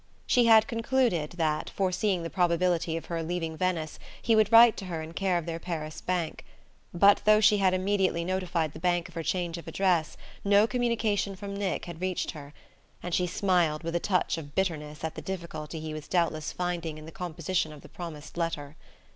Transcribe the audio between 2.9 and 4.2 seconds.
of her leaving Venice,